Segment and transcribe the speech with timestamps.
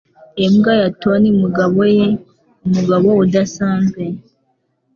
[0.45, 2.05] Imbwa yatonmugaboye
[2.65, 4.03] umugabo udasanzwe.